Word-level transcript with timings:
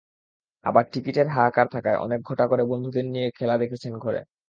আবার 0.65 0.83
টিকিটের 0.93 1.27
হাহাকার 1.29 1.67
থাকায় 1.69 1.97
অনেকে 1.97 2.23
ঘটা 2.29 2.45
করে 2.47 2.63
বন্ধুদের 2.71 3.05
নিয়ে 3.07 3.27
খেলা 3.37 3.55
দেখেছেন 3.57 3.93
ঘরে। 3.97 4.21